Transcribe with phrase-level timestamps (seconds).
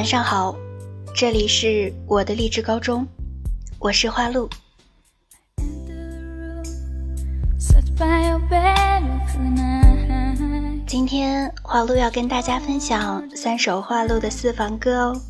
[0.00, 0.56] 晚上好，
[1.14, 3.06] 这里是我的励志高中，
[3.78, 4.48] 我是花露。
[10.86, 15.20] 今天花露要跟大家分享三首花露的私房歌哦。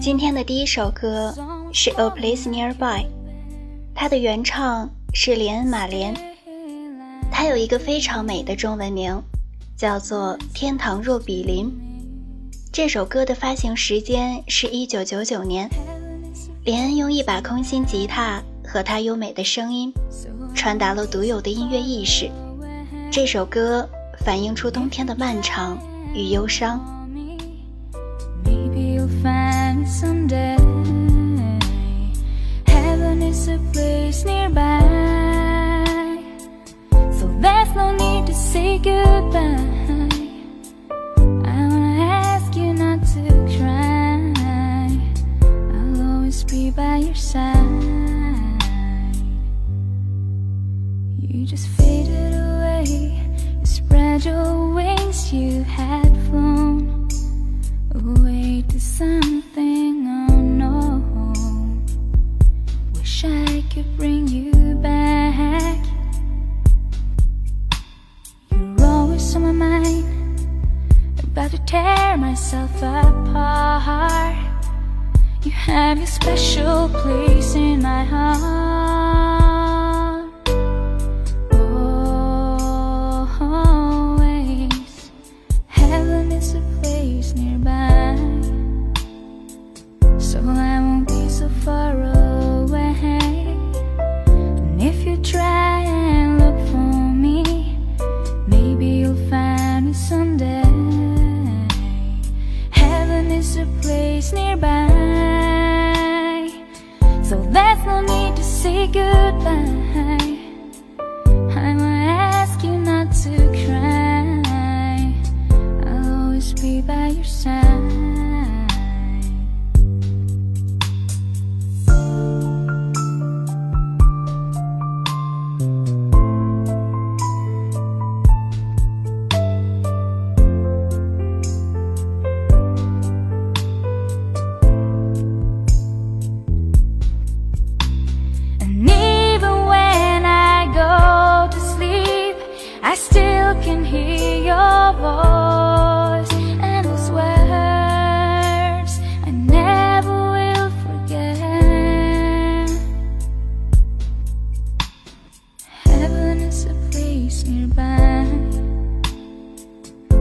[0.00, 1.34] 今天的第一首歌
[1.72, 2.76] 是《A Place Nearby》，
[3.92, 4.88] 它的原唱
[5.18, 6.14] 是连恩·马莲，
[7.32, 9.18] 它有一个非常美的中文名，
[9.74, 11.68] 叫做《天堂若比邻》。
[12.70, 15.70] 这首歌的发行时间是一九九九年，
[16.64, 19.90] 连恩用一把空心吉他和他优美的声音，
[20.54, 22.30] 传达了独有的音乐意识。
[23.10, 23.88] 这首歌
[24.22, 25.78] 反映出冬天的漫长
[26.14, 26.78] 与忧伤。
[29.86, 30.56] someday.
[33.36, 34.80] Is a place nearby,
[37.12, 39.60] so there's no need to say goodbye.
[41.44, 43.28] I wanna ask you not to
[43.58, 44.32] cry.
[45.76, 47.60] I'll always be by your side.
[51.18, 53.20] You just faded away.
[53.60, 55.30] You spread your wings.
[55.30, 56.05] You had
[71.46, 74.34] To tear myself apart.
[75.44, 79.05] You have a special place in my heart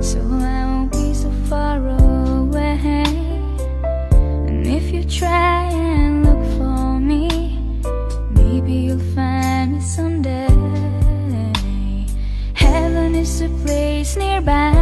[0.00, 2.78] So I won't be so far away.
[4.48, 7.52] And if you try and look for me
[8.62, 10.46] Maybe you'll find me someday.
[12.54, 14.72] Heaven is a place nearby.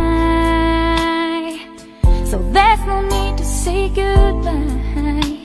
[2.27, 5.40] So there's no need to say goodbye.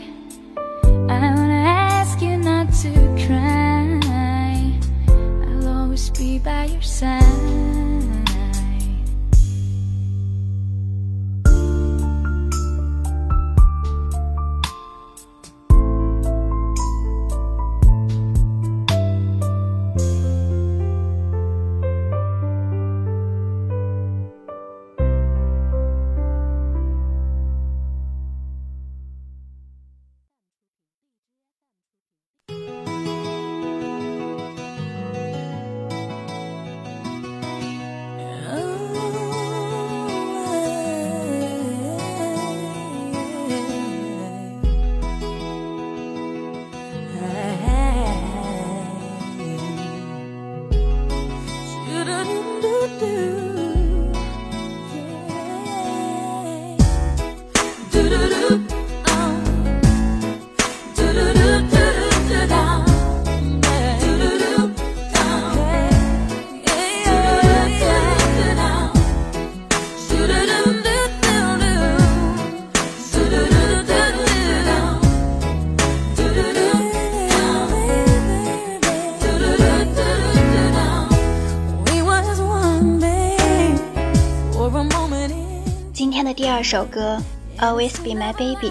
[85.94, 87.18] 今天的第二首歌
[87.62, 88.70] 《Always Be My Baby》，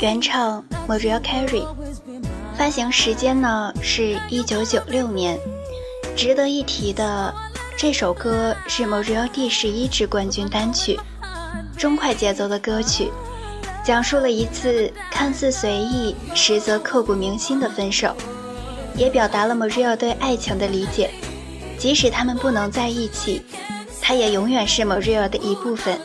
[0.00, 1.66] 原唱 Mariah Carey，
[2.56, 5.38] 发行时间呢是一九九六年，
[6.16, 7.34] 值得一提的，
[7.76, 10.98] 这首歌是 Montreal 第十一支冠军单曲，
[11.76, 13.10] 中快节奏的歌曲，
[13.84, 18.14] 讲述了一次看似随意，实则刻骨铭心的分手，
[18.96, 21.10] 也表达了 Montreal 对爱情的理解。
[21.76, 23.42] 即使他们不能在一起，
[24.06, 25.98] 他也永远是 Maria 的一部分。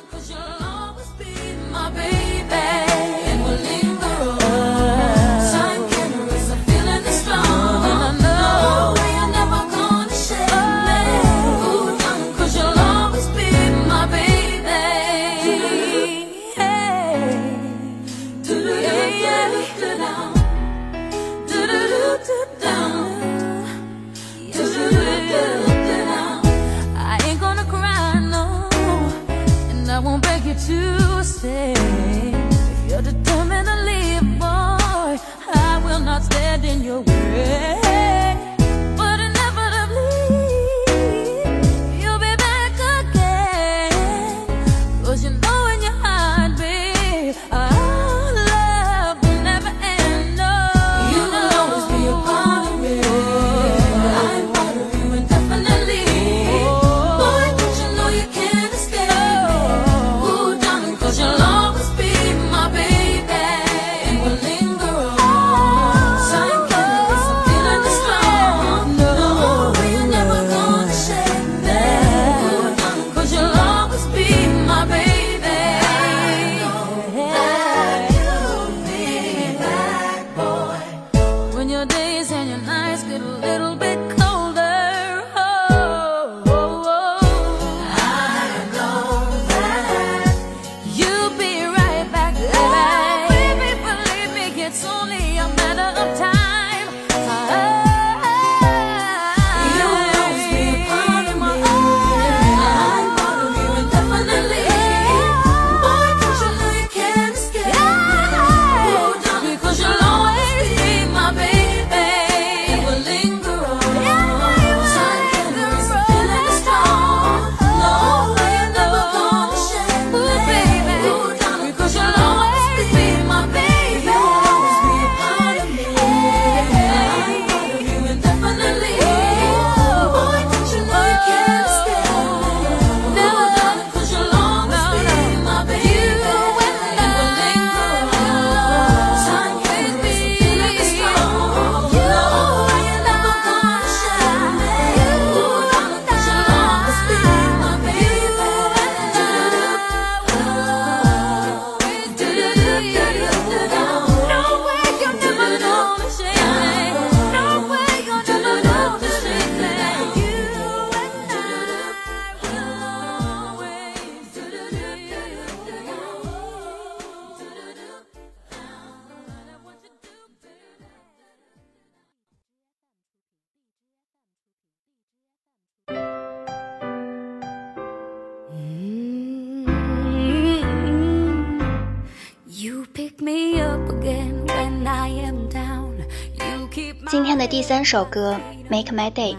[187.09, 188.37] 今天的第三首歌
[188.69, 189.33] 《Make My Day》，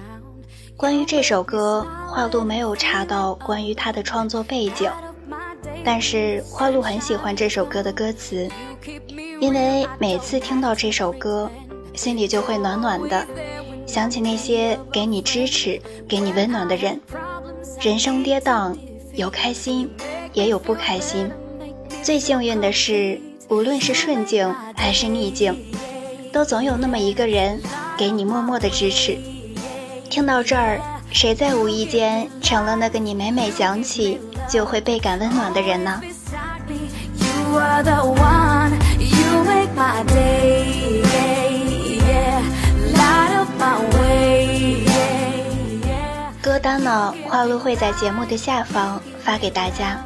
[0.76, 4.90] 关于这首歌，花露没有查到关于他的创作背景，
[5.85, 8.49] 但是花露很喜欢这首歌的歌词，
[9.40, 11.50] 因为每次听到这首歌，
[11.94, 13.26] 心里就会暖暖的，
[13.87, 17.00] 想起那些给你支持、给你温暖的人。
[17.80, 18.76] 人生跌宕，
[19.14, 19.88] 有开心，
[20.32, 21.30] 也有不开心，
[22.02, 25.56] 最幸运的是，无论是顺境还是逆境。
[26.33, 27.61] 都总有那么一个人，
[27.99, 29.19] 给你默默的支持。
[30.09, 36.01] 听到这儿，谁在无意间成了那个你每每想起就会倍感温暖的人呢？
[46.41, 50.01] 歌单呢，花露会在节目的下方发给大家。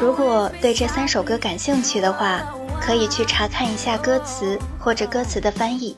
[0.00, 2.40] 如果对这三首歌感兴趣的话。
[2.81, 5.95] 可以去查看一下歌词或者歌词的翻译。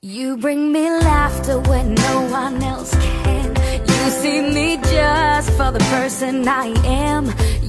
[0.00, 2.90] You bring me laughter when no one else
[3.22, 3.54] can.
[3.86, 7.26] You see me just for the person I am.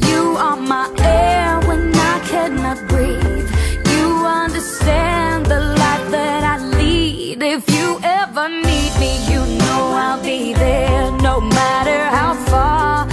[0.08, 3.48] You are my air when I cannot breathe.
[3.86, 7.44] You understand the life that I lead.
[7.44, 13.08] If you ever need me, you know I'll be there no matter how far,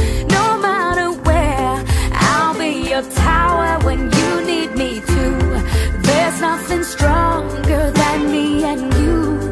[3.86, 5.38] When you need me too.
[6.08, 9.45] There's nothing stronger than me and you.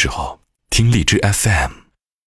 [0.00, 0.40] 时候，
[0.70, 1.89] 听荔枝 FM。